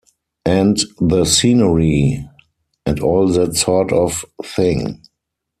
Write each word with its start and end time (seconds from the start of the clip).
And 0.47 0.77
the 0.99 1.25
scenery, 1.25 2.27
and 2.87 2.99
all 3.01 3.27
that 3.33 3.55
sort 3.55 3.93
of 3.93 4.25
thing. 4.43 5.01